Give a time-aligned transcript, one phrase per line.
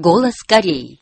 [0.00, 0.98] Голос Кореи.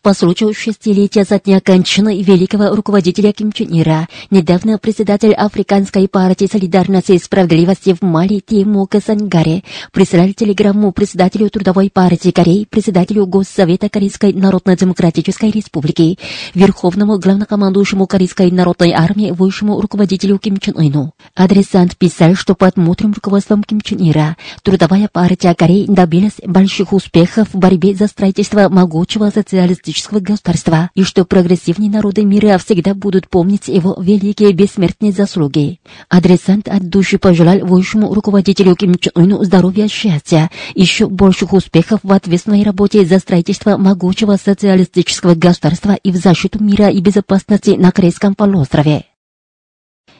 [0.00, 6.48] По случаю шестилетия со дня кончины великого руководителя Ким Чен Ира, недавно председатель Африканской партии
[6.50, 13.88] солидарности и справедливости в Мали Тиму Касангаре прислал телеграмму председателю Трудовой партии Кореи, председателю Госсовета
[13.88, 16.16] Корейской Народно-Демократической Республики,
[16.54, 21.12] верховному главнокомандующему Корейской народной армии, высшему руководителю Ким Чен Ыну.
[21.34, 27.48] Адресант писал, что под мудрым руководством Ким Чен Ира Трудовая партия Кореи добилась больших успехов
[27.52, 33.28] в борьбе за строительство могучего социалистического демократического государства, и что прогрессивные народы мира всегда будут
[33.28, 35.80] помнить его великие бессмертные заслуги.
[36.08, 42.12] Адресант от души пожелал высшему руководителю Ким Чен Ыну здоровья, счастья, еще больших успехов в
[42.12, 48.34] ответственной работе за строительство могучего социалистического государства и в защиту мира и безопасности на Корейском
[48.34, 49.04] полуострове.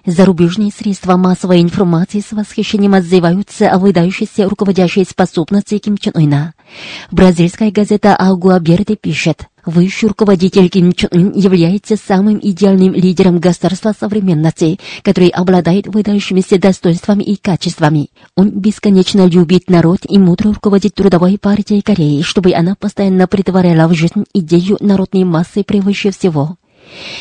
[0.07, 6.55] Зарубежные средства массовой информации с восхищением отзываются о выдающейся руководящей способности Ким Чен Ына.
[7.11, 13.93] Бразильская газета «Агуа Берде» пишет, Высший руководитель Ким Чен Ын является самым идеальным лидером государства
[13.93, 18.09] современности, который обладает выдающимися достоинствами и качествами.
[18.35, 23.95] Он бесконечно любит народ и мудро руководит трудовой партией Кореи, чтобы она постоянно притворяла в
[23.95, 26.57] жизнь идею народной массы превыше всего.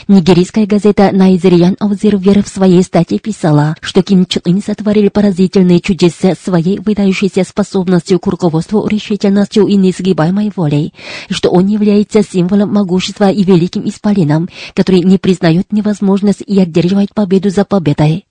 [0.07, 6.33] Нигерийская газета «Найзериян Обзервер» в своей статье писала, что Ким Чен Ын сотворил поразительные чудеса
[6.41, 10.93] своей выдающейся способностью к руководству, решительностью и несгибаемой волей,
[11.29, 17.13] и что он является символом могущества и великим исполином, который не признает невозможность и одерживает
[17.13, 18.26] победу за победой.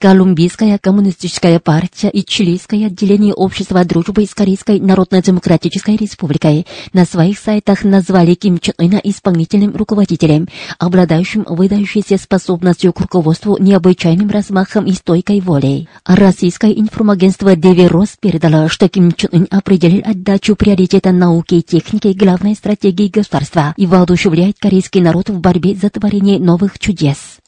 [0.00, 7.84] Колумбийская коммунистическая партия и чилийское отделение общества дружбы с Корейской Народно-Демократической Республикой на своих сайтах
[7.84, 15.40] назвали Ким Чен Ына исполнительным руководителем, обладающим выдающейся способностью к руководству необычайным размахом и стойкой
[15.40, 15.88] волей.
[16.04, 22.54] Российское информагентство Деверос передало, что Ким Чен Ын определил отдачу приоритета науки и техники главной
[22.54, 27.38] стратегии государства и воодушевляет корейский народ в борьбе за творение новых чудес.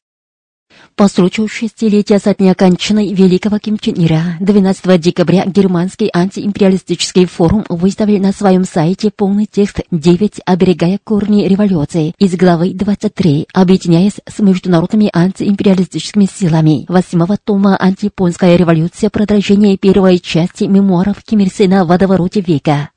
[0.97, 7.65] По случаю шестилетия со дня кончины великого Ким Чен Ира 12 декабря германский антиимпериалистический форум
[7.69, 10.41] выставил на своем сайте полный текст «9.
[10.45, 16.85] Оберегая корни революции» из главы 23, объединяясь с международными антиимпериалистическими силами.
[16.89, 19.11] Восьмого тома «Антияпонская революция.
[19.11, 22.91] Продолжение первой части мемуаров Ким Ир Сена в водовороте века»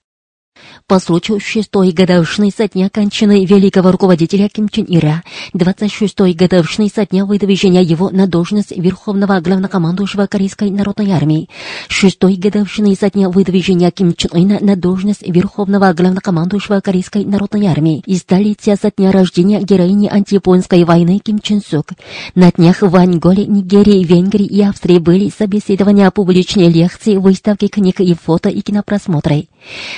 [0.87, 5.23] по случаю шестой годовщины со дня кончины великого руководителя Ким Чен Ира,
[5.55, 11.49] 26-й годовщины со дня выдвижения его на должность Верховного главнокомандующего Корейской народной армии,
[11.89, 18.01] 6-й годовщины со дня выдвижения Ким Чен Ына на должность Верховного главнокомандующего Корейской народной армии
[18.05, 21.87] и столетия со дня рождения героини антияпонской войны Ким Чен Сук.
[22.35, 28.13] На днях в Анголе, Нигерии, Венгрии и Австрии были собеседования, публичные лекции, выставки книг и
[28.13, 29.47] фото и кинопросмотры.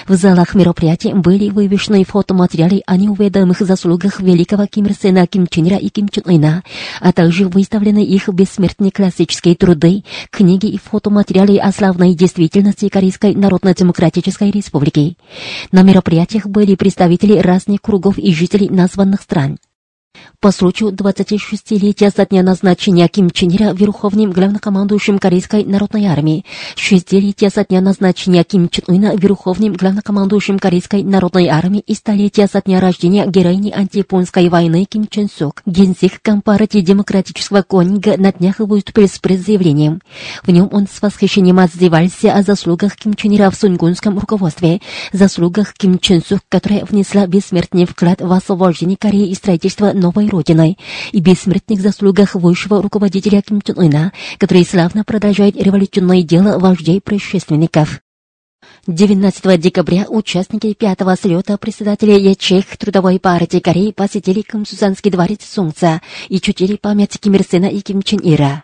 [0.07, 5.67] В залах мероприятий были вывешены фотоматериалы о неуведомых заслугах великого Ким Ир Сена, Ким Чен
[5.67, 6.63] Ира и Ким Чен Ына,
[7.01, 14.49] а также выставлены их бессмертные классические труды, книги и фотоматериалы о славной действительности Корейской Народно-Демократической
[14.51, 15.17] Республики.
[15.71, 19.57] На мероприятиях были представители разных кругов и жителей названных стран.
[20.39, 26.45] По случаю 26-летия со дня назначения Ким Чен Ира верховным главнокомандующим Корейской народной армии,
[26.75, 32.61] 6-летия со дня назначения Ким Чен Уна верховным главнокомандующим Корейской народной армии и столетия со
[32.61, 39.07] дня рождения героини антияпонской войны Ким Чен Сок, генсек Компартии Демократического Конинга на днях выступил
[39.07, 40.01] с предзаявлением.
[40.43, 44.81] В нем он с восхищением отзывался о заслугах Ким Чен Ира в сунгунском руководстве,
[45.11, 50.77] заслугах Ким Чен Сок, которая внесла бессмертный вклад в освобождение Кореи и строительство новой родиной
[51.11, 58.01] и бессмертных заслугах высшего руководителя Ким Чен Ына, который славно продолжает революционное дело вождей предшественников.
[58.87, 66.39] 19 декабря участники пятого слета председателя ячеек Трудовой партии Кореи посетили Камсузанский дворец Солнца и
[66.39, 68.63] чутили память Ким Ир Сена и Ким Чен Ира.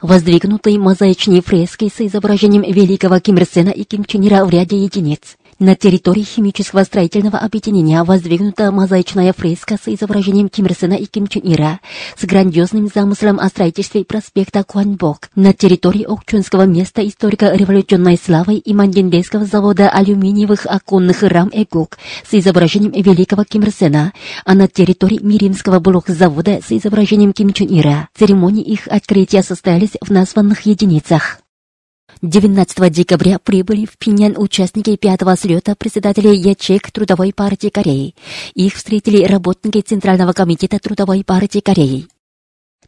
[0.00, 4.76] Воздвигнутые мозаичные фрески с изображением великого Ким Ир Сена и Ким Чен Ира в ряде
[4.76, 11.06] единиц на территории химического строительного объединения воздвигнута мозаичная фреска с изображением Ким Ир Сена и
[11.06, 11.78] Ким Чен Ира
[12.18, 15.30] с грандиозным замыслом о строительстве проспекта Куанбок.
[15.36, 21.96] На территории Окчунского места историко-революционной славы и Мандендейского завода алюминиевых оконных рам ЭГУК
[22.28, 24.12] с изображением великого Ким Ир Сена,
[24.44, 28.08] а на территории Миримского блок-завода с изображением Ким Чен Ира.
[28.18, 31.41] Церемонии их открытия состоялись в названных единицах.
[32.20, 38.14] 19 декабря прибыли в Пинян участники пятого слета председателей ячеек Трудовой партии Кореи.
[38.54, 42.06] Их встретили работники Центрального комитета Трудовой партии Кореи.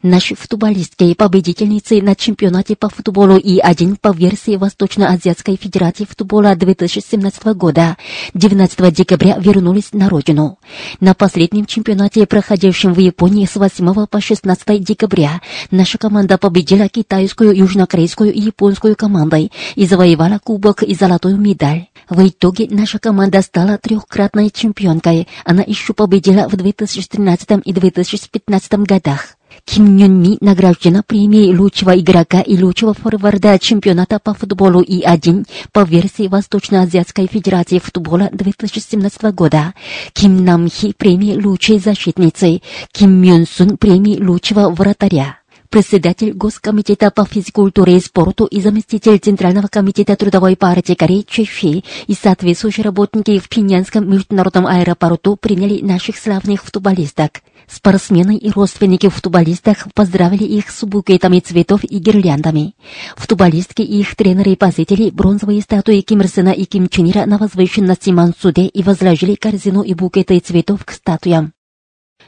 [0.05, 7.43] Наши футболистки, победительницы на чемпионате по футболу и один по версии Восточно-Азиатской Федерации футбола 2017
[7.57, 7.97] года,
[8.35, 10.59] 19 декабря вернулись на родину.
[11.01, 15.41] На последнем чемпионате, проходившем в Японии с 8 по 16 декабря,
[15.71, 21.87] наша команда победила китайскую, южнокорейскую и японскую команды и завоевала кубок и золотую медаль.
[22.11, 25.29] В итоге наша команда стала трехкратной чемпионкой.
[25.47, 29.37] Она еще победила в 2013 и 2015 годах.
[29.67, 35.85] Ким Юн Ми награждена премией лучшего игрока и лучшего форварда чемпионата по футболу И1 по
[35.85, 39.75] версии Восточно-Азиатской Федерации футбола 2017 года.
[40.13, 42.61] Ким Нам Хи премией лучшей защитницы.
[42.93, 45.39] Ким Мюн Сун премией лучшего вратаря
[45.75, 52.15] председатель Госкомитета по физкультуре и спорту и заместитель Центрального комитета Трудовой партии Кореи Чэфи и
[52.15, 57.41] соответствующие работники в Пиньянском международном аэропорту приняли наших славных футболисток.
[57.67, 62.77] Спортсмены и родственники футболистов поздравили их с букетами цветов и гирляндами.
[63.17, 67.27] Футболистки и их тренеры и позители бронзовые статуи Ким Ир Сена и Ким Чен Ира
[67.27, 71.54] на возвышенности Мансуде и возложили корзину и букеты цветов к статуям.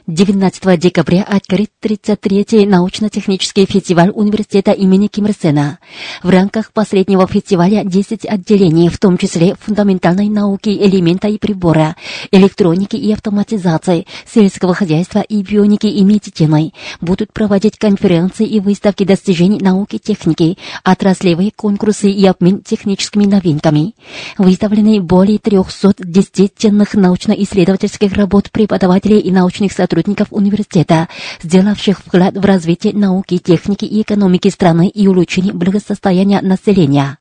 [0.07, 5.79] 19 декабря открыт 33-й научно-технический фестиваль университета имени Ким Ир Сена.
[6.23, 11.97] В рамках последнего фестиваля 10 отделений, в том числе фундаментальной науки, элемента и прибора,
[12.31, 16.71] электроники и автоматизации, сельского хозяйства и бионики и медицины,
[17.01, 23.93] будут проводить конференции и выставки достижений науки и техники, отраслевые конкурсы и обмен техническими новинками.
[24.37, 29.96] Выставлены более 310 ценных научно-исследовательских работ преподавателей и научных сотрудников
[30.31, 31.07] университета,
[31.41, 37.17] сделавших вклад в развитие науки, техники и экономики страны и улучшение благосостояния населения.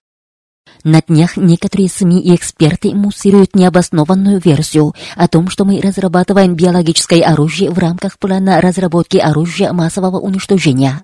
[0.85, 7.23] На днях некоторые СМИ и эксперты муссируют необоснованную версию о том, что мы разрабатываем биологическое
[7.23, 11.03] оружие в рамках плана разработки оружия массового уничтожения.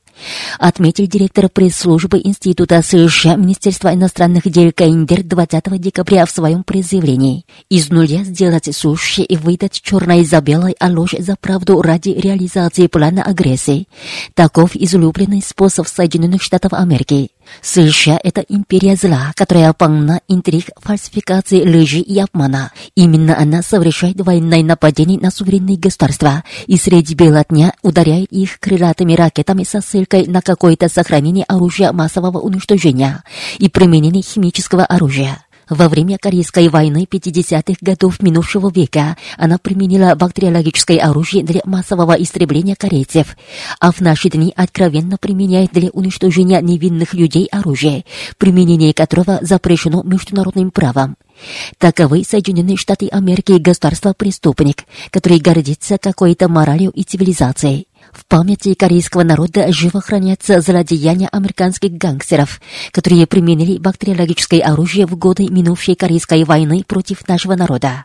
[0.58, 7.44] Отметил директор пресс-службы Института США Министерства иностранных дел Каиндер 20 декабря в своем призывлении.
[7.68, 12.86] Из нуля сделать суши и выдать черное за белой, а ложь за правду ради реализации
[12.86, 13.88] плана агрессии.
[14.34, 17.30] Таков излюбленный способ Соединенных Штатов Америки.
[17.60, 22.72] США— это империя зла, которая полна интриг, фальсификаций, лжи и обмана.
[22.94, 29.14] Именно она совершает военное нападение на суверенные государства и среди бела дня ударяет их крылатыми
[29.14, 33.22] ракетами со ссылкой на какое-то сохранение оружия массового уничтожения
[33.58, 35.44] и применение химического оружия.
[35.72, 42.76] Во время Корейской войны 50-х годов минувшего века она применила бактериологическое оружие для массового истребления
[42.76, 43.38] корейцев,
[43.80, 48.04] а в наши дни откровенно применяет для уничтожения невинных людей оружие,
[48.36, 51.16] применение которого запрещено международным правом.
[51.78, 57.86] Таковы Соединенные Штаты Америки государство-преступник, который гордится какой-то моралью и цивилизацией.
[58.12, 62.60] В памяти корейского народа живо хранятся злодеяния американских гангстеров,
[62.90, 68.04] которые применили бактериологическое оружие в годы минувшей Корейской войны против нашего народа.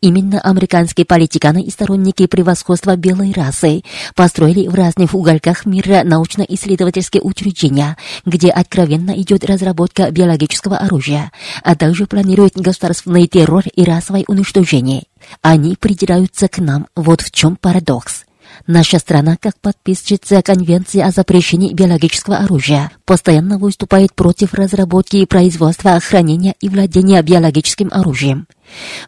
[0.00, 3.82] Именно американские политиканы и сторонники превосходства белой расы
[4.14, 7.96] построили в разных уголках мира научно-исследовательские учреждения,
[8.26, 11.32] где откровенно идет разработка биологического оружия,
[11.62, 15.04] а также планируют государственный террор и расовое уничтожение.
[15.40, 18.24] Они придираются к нам, вот в чем парадокс.
[18.66, 25.98] Наша страна, как подписчица Конвенции о запрещении биологического оружия, постоянно выступает против разработки и производства,
[26.00, 28.46] хранения и владения биологическим оружием.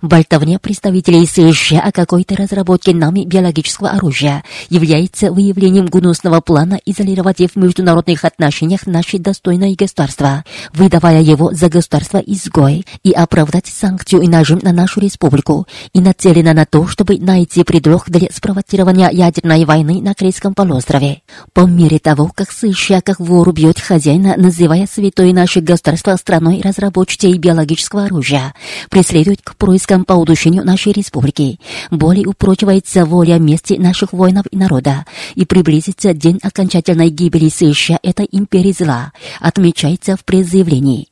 [0.02, 7.56] Болтовня представителей США о какой-то разработке нами биологического оружия является выявлением гнусного плана изолировать в
[7.56, 14.72] международных отношениях наши достойное государство, выдавая его за государство-изгой и оправдать санкцию и нажим на
[14.72, 20.54] нашу республику и нацелена на то, чтобы найти предлог для спровоцирования ядерной войны на Корейском
[20.54, 21.22] полуострове.
[21.52, 27.36] По мере того, как США как вор бьет хозяина, называя святое наше государство страной разработчицей
[27.38, 28.54] биологического оружия,
[28.90, 31.60] преследует к поискам по удушению нашей республики.
[31.92, 38.28] Более упрочивается воля мести наших воинов и народа, и приблизится день окончательной гибели США этой
[38.32, 41.06] империи зла, отмечается в пресс-заявлении.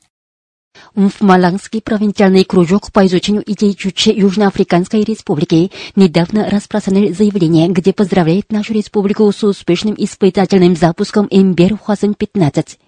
[0.95, 8.75] Малангский провинциальный кружок по изучению идей Чуче Южноафриканской Республики недавно распространил заявление, где поздравляет нашу
[8.75, 12.79] республику с успешным испытательным запуском Эмбер Хуазен-15.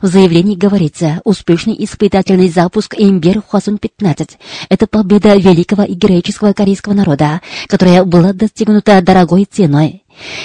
[0.00, 4.30] В заявлении говорится, успешный испытательный запуск Эмбер Хуазен-15–
[4.68, 10.01] это победа великого и героического корейского народа, которая была достигнута дорогой ценой.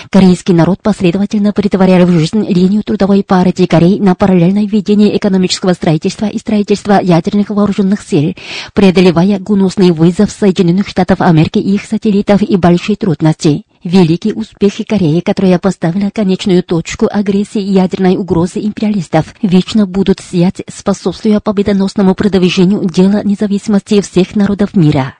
[0.09, 6.27] Корейский народ последовательно притворял в жизнь линию трудовой партии Кореи на параллельное ведение экономического строительства
[6.27, 8.35] и строительства ядерных вооруженных сил,
[8.73, 13.63] преодолевая гнусный вызов Соединенных Штатов Америки и их сателлитов и большие трудности.
[13.83, 20.63] Великий успех Кореи, которая поставила конечную точку агрессии и ядерной угрозы империалистов, вечно будут сиять,
[20.67, 25.16] способствуя победоносному продвижению дела независимости всех народов мира.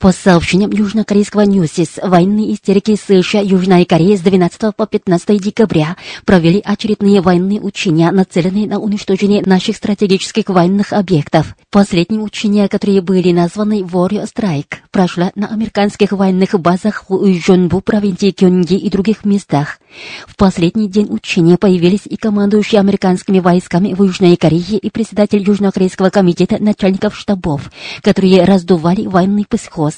[0.00, 6.62] По сообщениям южнокорейского Ньюсис, военные истерики США Южной Кореи с 12 по 15 декабря провели
[6.64, 11.54] очередные военные учения, нацеленные на уничтожение наших стратегических военных объектов.
[11.68, 18.30] Последние учения, которые были названы Warrior Strike, прошло на американских военных базах в Уйжонбу, провинции
[18.30, 19.79] Кёнги и других местах.
[20.26, 26.10] В последний день учения появились и командующие американскими войсками в Южной Корее и председатель Южнокорейского
[26.10, 27.70] комитета начальников штабов,
[28.02, 29.94] которые раздували военный психоз.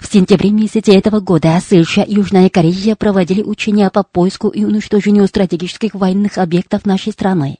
[0.00, 5.26] В сентябре месяце этого года США и Южная Корея проводили учения по поиску и уничтожению
[5.26, 7.58] стратегических военных объектов нашей страны.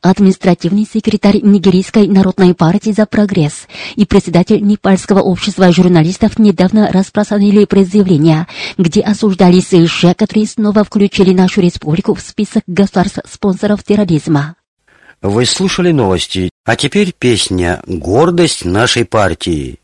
[0.00, 8.46] Административный секретарь Нигерийской народной партии «За прогресс» и председатель Непальского общества журналистов недавно распространили предъявления,
[8.78, 14.56] где осуждали США, которые снова включили нашу республику в список государств-спонсоров терроризма.
[15.20, 19.78] Вы слушали новости, а теперь песня «Гордость нашей партии».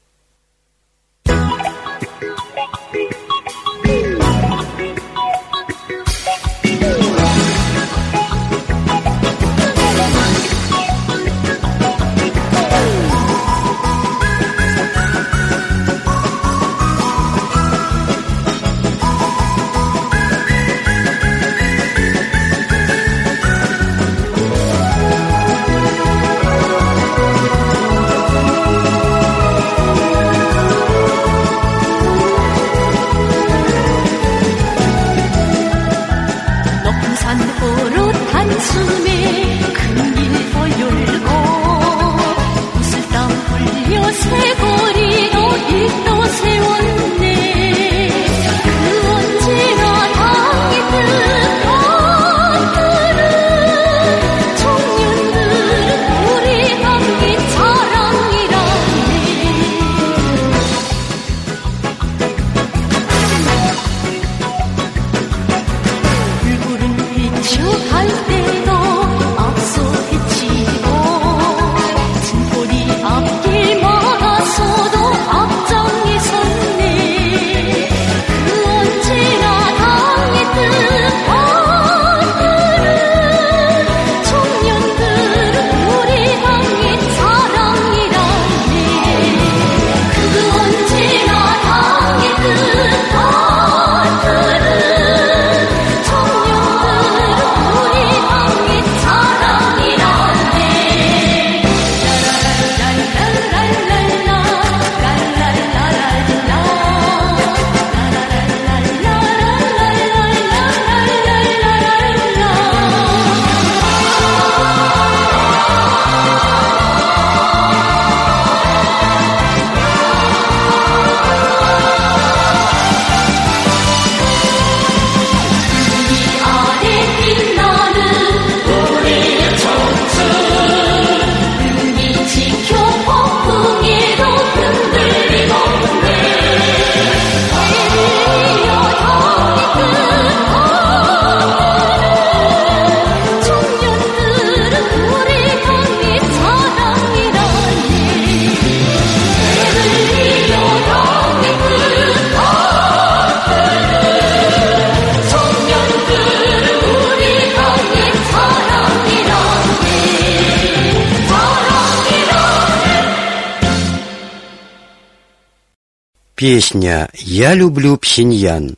[166.48, 168.76] Песня «Я люблю Пхеньян»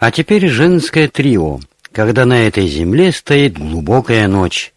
[0.00, 1.60] А теперь женское трио,
[1.92, 4.72] когда на этой земле стоит глубокая ночь.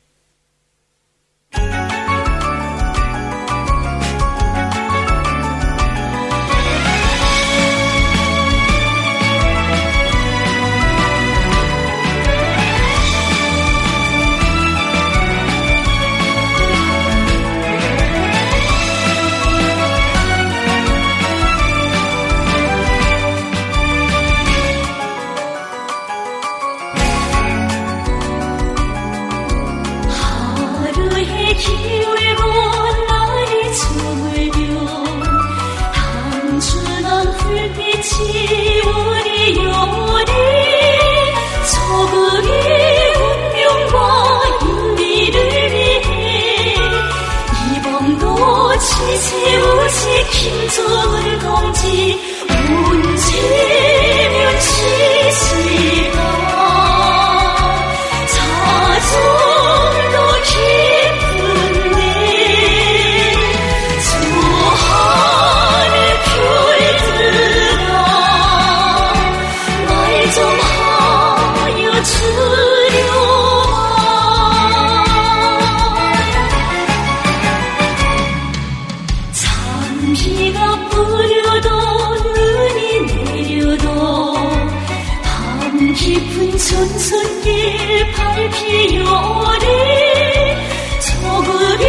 [86.64, 89.68] 순순길 밟히오리
[91.02, 91.84] 소그리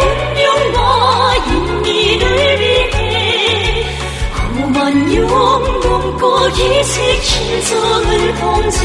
[0.00, 3.86] 운명과 인미를 위해
[4.34, 8.80] 험한 용꿈고 기색힌 성을 봉지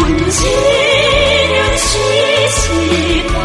[0.00, 3.36] 움지는 시시가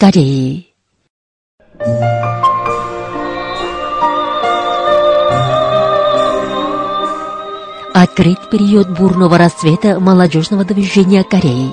[0.00, 0.66] Кореи.
[7.92, 11.70] Открыть период бурного расцвета молодежного движения Кореи.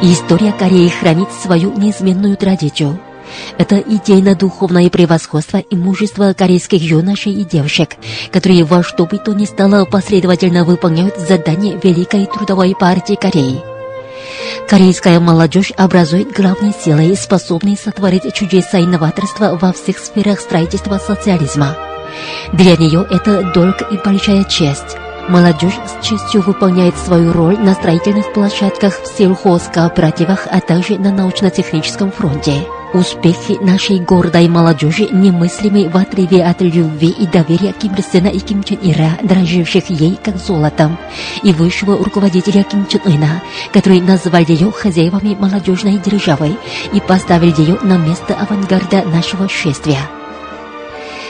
[0.00, 2.98] История Кореи хранит свою неизменную традицию.
[3.58, 7.96] Это идейно-духовное превосходство и мужество корейских юношей и девушек,
[8.32, 13.60] которые во что бы то ни стало последовательно выполняют задания Великой трудовой партии Кореи.
[14.68, 21.76] Корейская молодежь образует главной силой, способной сотворить чудеса и новаторства во всех сферах строительства социализма.
[22.52, 24.96] Для нее это долг и большая честь.
[25.28, 32.10] Молодежь с честью выполняет свою роль на строительных площадках в сельхозкооперативах, а также на научно-техническом
[32.10, 32.64] фронте.
[32.94, 38.38] Успехи нашей гордой молодежи немыслимы в отрыве от любви и доверия Ким Ир Сена и
[38.38, 40.96] Ким Чен Ира, дороживших ей как золотом,
[41.42, 43.42] и высшего руководителя Ким Чен Ына,
[43.74, 46.56] который назвал ее хозяевами молодежной державы
[46.94, 50.00] и поставил ее на место авангарда нашего шествия.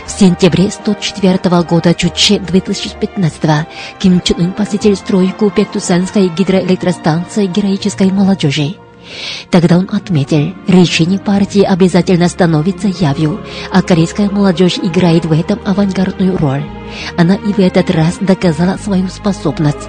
[0.07, 3.67] В сентябре 104 года Чуче 2015
[3.99, 8.77] Ким Чен Ын посетил стройку Пектусанской гидроэлектростанции героической молодежи.
[9.51, 13.41] Тогда он отметил, решение партии обязательно становится явью,
[13.73, 16.65] а корейская молодежь играет в этом авангардную роль.
[17.17, 19.89] Она и в этот раз доказала свою способность.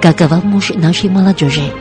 [0.00, 1.72] Какова муж нашей молодежи?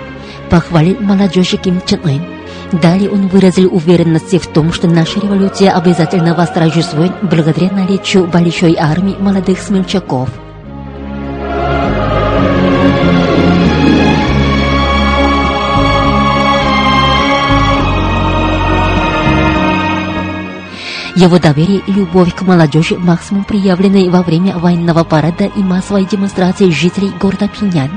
[0.49, 2.35] Похвалил молодежи Ким Чен Ын.
[2.71, 9.15] Далее он выразил уверенность в том, что наша революция обязательно восторжествует благодаря наличию большой армии
[9.19, 10.29] молодых смельчаков.
[21.15, 26.69] Его доверие и любовь к молодежи максимум проявлены во время военного парада и массовой демонстрации
[26.69, 27.89] жителей города Пинян,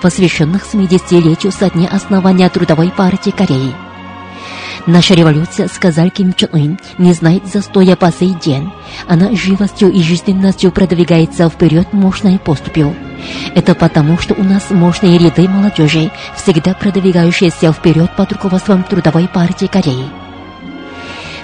[0.00, 3.74] посвященных 70-летию со дня основания Трудовой партии Кореи.
[4.86, 8.72] Наша революция, сказал Ким Чен Ын, не знает застоя по сей день.
[9.06, 12.96] Она живостью и жизненностью продвигается вперед мощной поступью.
[13.54, 19.66] Это потому, что у нас мощные ряды молодежи, всегда продвигающиеся вперед под руководством Трудовой партии
[19.66, 20.31] Кореи.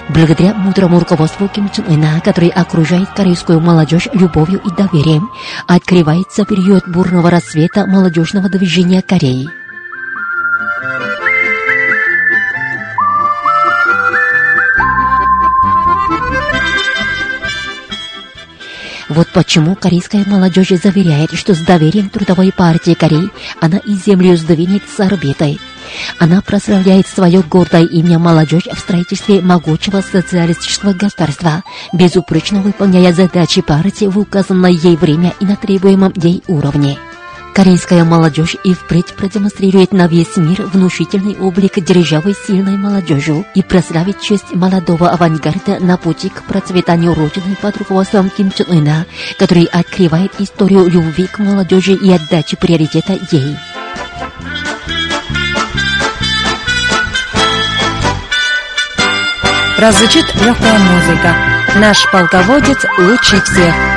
[0.09, 5.29] Благодаря мудрому руководству Ким Чен Ына, который окружает корейскую молодежь любовью и доверием,
[5.67, 9.47] открывается период бурного расцвета молодежного движения Кореи.
[19.09, 24.83] Вот почему корейская молодежь заверяет, что с доверием Трудовой партии Кореи она и землю сдвинет
[24.87, 25.59] с орбитой.
[26.19, 34.05] Она прославляет свое гордое имя молодежь в строительстве могучего социалистического государства, безупречно выполняя задачи партии
[34.05, 36.99] в указанное ей время и на требуемом ей уровне.
[37.53, 44.21] Корейская молодежь и впредь продемонстрирует на весь мир внушительный облик державы сильной молодежью и прославит
[44.21, 49.05] честь молодого авангарда на пути к процветанию Родины под руководством Ким Чен Ына,
[49.37, 53.57] который открывает историю любви к молодежи и отдачи приоритета ей.
[59.75, 61.35] Прозвучит легкая музыка.
[61.75, 63.88] Наш полководец лучше всех.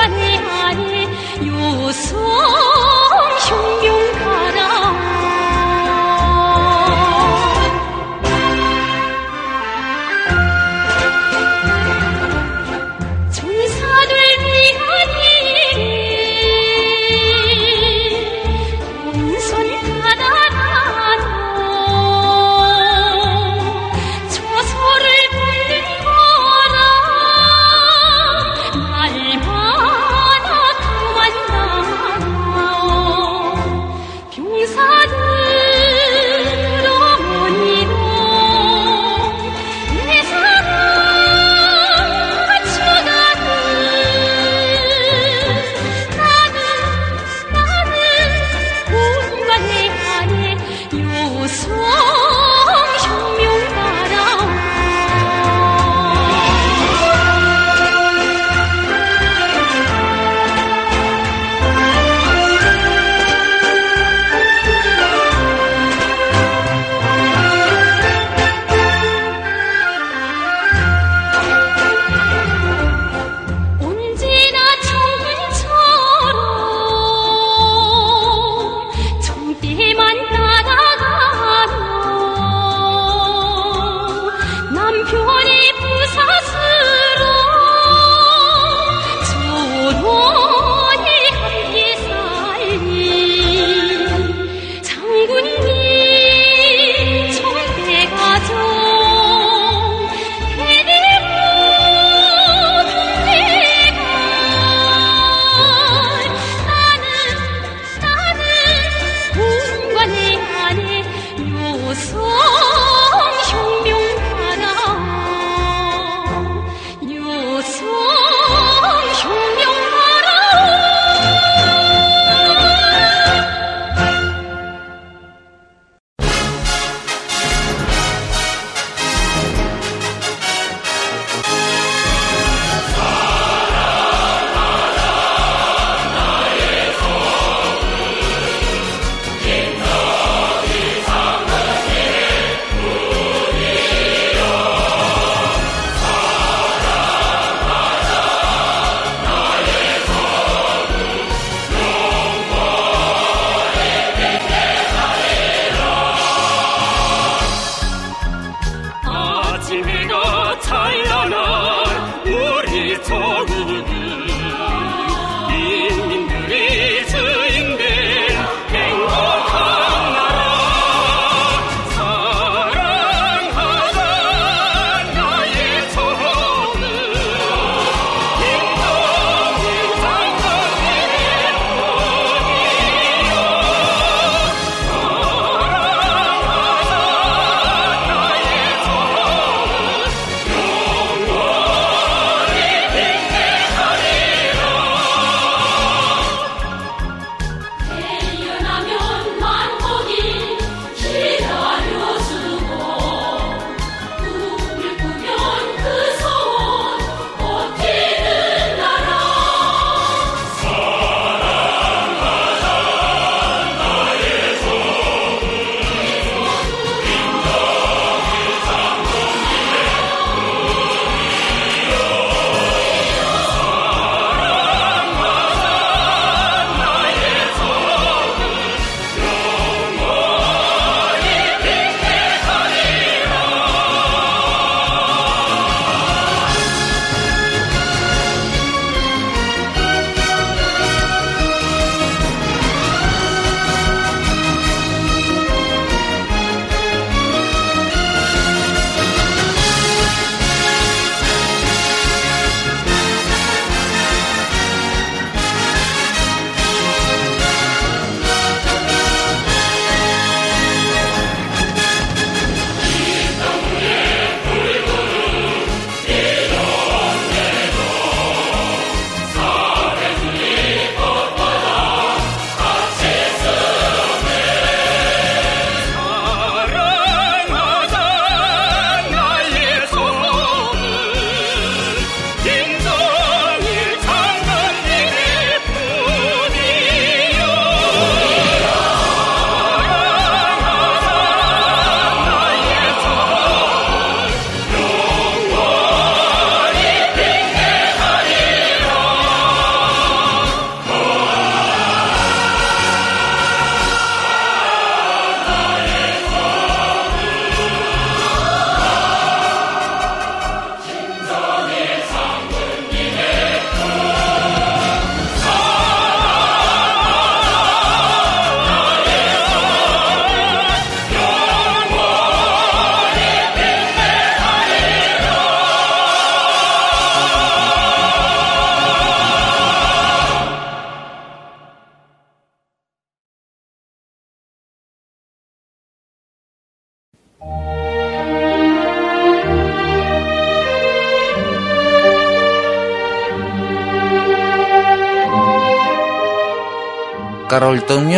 [0.00, 0.72] 关的爱，
[1.42, 2.18] 有双
[3.38, 3.99] 雄有。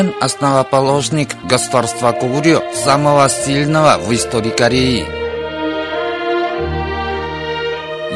[0.03, 5.07] Томьон– основоположник государства Кугурё, самого сильного в истории Кореи.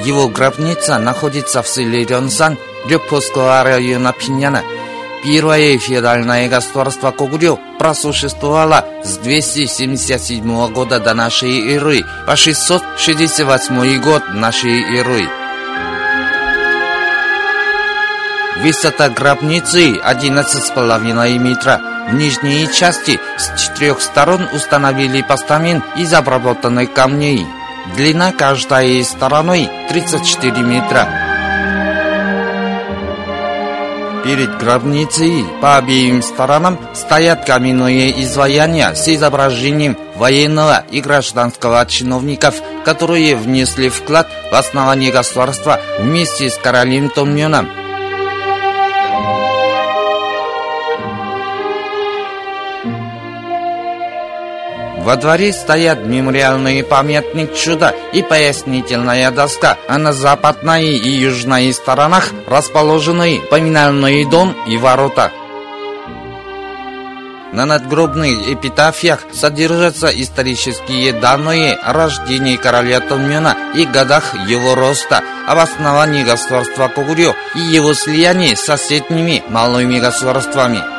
[0.05, 2.59] Его гробница находится в селе Рёнсан,
[2.89, 4.63] Рёпховского района Пиняна.
[5.25, 14.83] Первое федеральное государство Кугурё просуществовало с 277 года до нашей эры по 668 год нашей
[14.99, 15.29] эры.
[18.67, 21.81] Высота гробницы 11,5 метра.
[22.11, 27.47] В нижней части с четырех сторон установили постамент из обработанных камней.
[27.95, 31.09] Длина каждой стороной 34 метра.
[34.25, 43.37] Перед гробницей по обеим сторонам стоят каменные изваяния с изображением военного и гражданского чиновников, которые
[43.37, 47.86] внесли вклад в основание государства вместе с королем Томьоном.
[55.07, 62.31] Во дворе стоят мемориальный памятник чуда и пояснительная доска, а на западной и южной сторонах
[62.49, 65.31] расположены поминальный дом и ворота.
[67.53, 75.59] На надгробных эпитафиях содержатся исторические данные о рождении короля Томьона и годах его роста, об
[75.59, 80.96] основании государства Кугурё и его слиянии с соседними малыми государствами.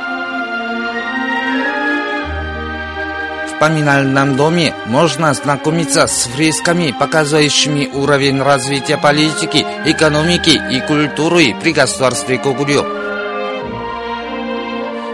[3.57, 11.73] В поминальном доме можно ознакомиться с фресками, показывающими уровень развития политики, экономики и культуры при
[11.73, 12.85] государстве Кугурё.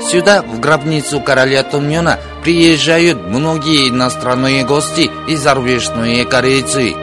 [0.02, 6.96] Сюда, в гробницу короля Томьона, приезжают многие иностранные гости и зарубежные корейцы.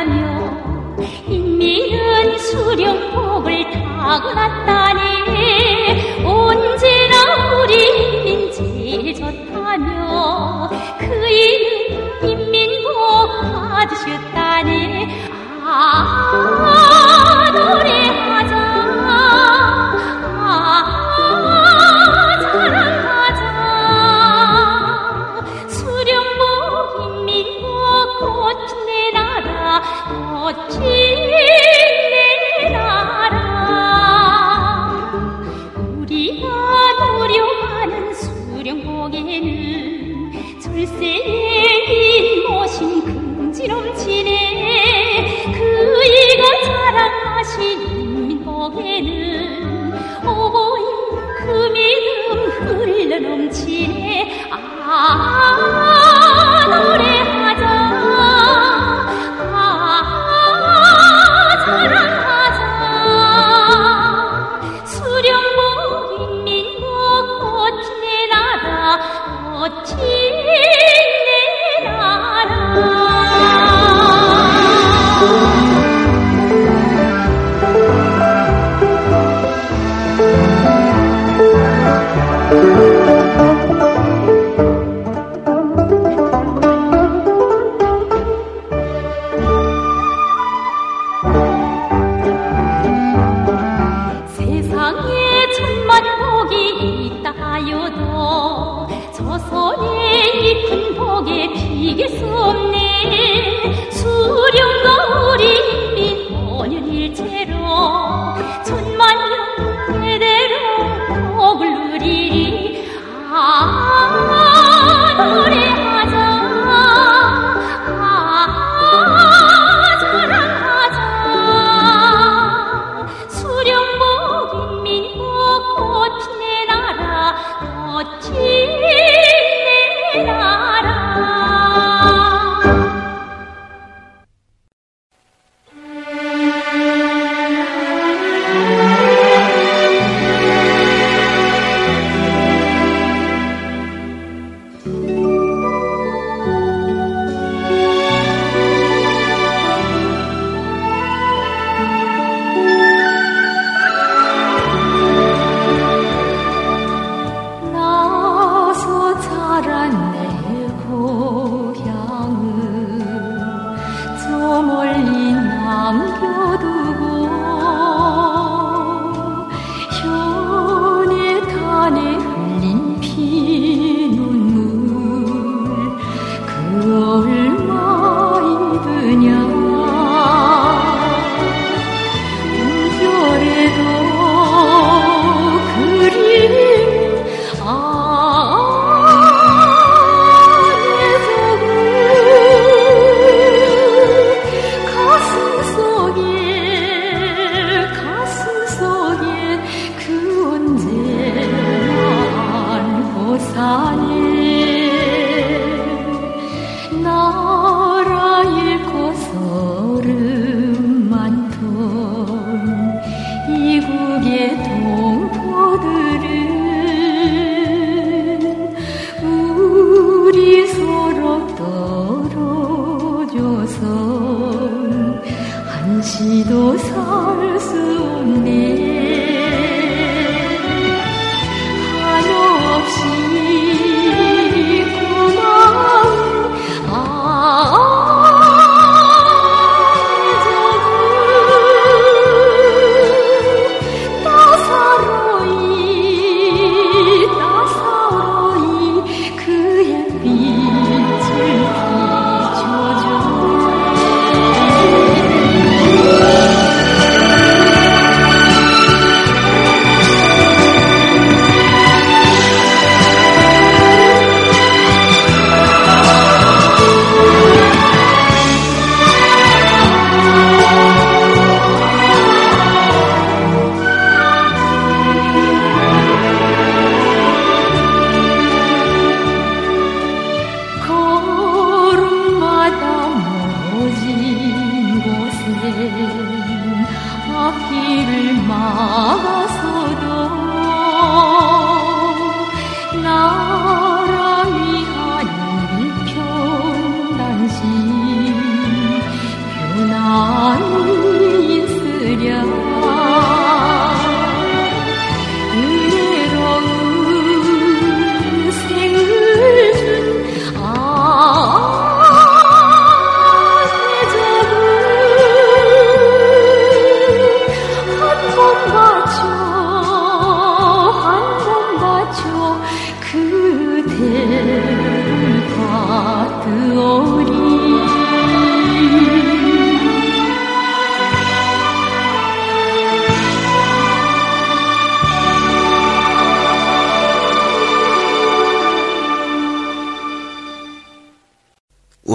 [0.00, 0.16] 하며
[1.28, 5.00] 인민은 수령복을 타고났다니.
[6.24, 7.16] 언제나
[7.60, 7.74] 우리
[8.24, 11.36] 인민제 좋다며 그의
[12.22, 12.88] 인민복
[13.68, 15.06] 받으셨다니.
[15.66, 18.29] 아 노래